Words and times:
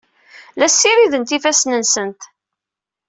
La 0.59 0.67
ssirident 0.69 1.33
ifassen-nsent. 1.37 2.21